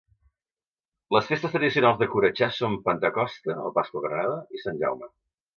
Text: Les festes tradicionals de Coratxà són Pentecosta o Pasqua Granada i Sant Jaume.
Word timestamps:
Les 1.15 1.27
festes 1.31 1.53
tradicionals 1.57 2.01
de 2.01 2.09
Coratxà 2.15 2.49
són 2.57 2.79
Pentecosta 2.89 3.59
o 3.69 3.73
Pasqua 3.79 4.05
Granada 4.09 4.41
i 4.59 4.65
Sant 4.65 4.85
Jaume. 4.85 5.17